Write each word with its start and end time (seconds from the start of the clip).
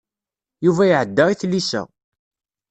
Yuba 0.65 0.83
iɛedda 0.87 1.23
i 1.29 1.35
tlisa. 1.41 1.81